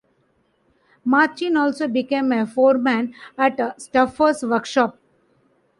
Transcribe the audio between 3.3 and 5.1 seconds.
at Stauffer's workshop.